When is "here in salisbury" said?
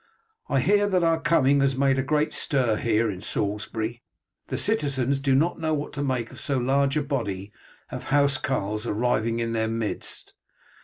2.77-4.01